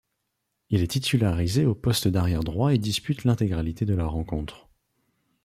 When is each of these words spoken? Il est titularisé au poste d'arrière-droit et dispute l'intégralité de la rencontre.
Il 0.71 0.81
est 0.81 0.87
titularisé 0.87 1.63
au 1.67 1.75
poste 1.75 2.07
d'arrière-droit 2.07 2.73
et 2.73 2.79
dispute 2.79 3.23
l'intégralité 3.23 3.85
de 3.85 3.93
la 3.93 4.07
rencontre. 4.07 4.67